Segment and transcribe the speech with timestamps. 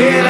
[0.00, 0.29] Yeah.